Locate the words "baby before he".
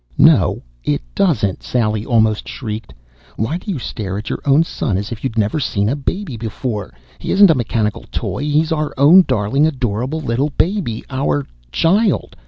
5.95-7.29